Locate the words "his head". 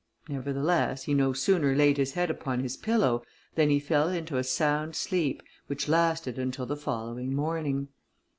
1.97-2.31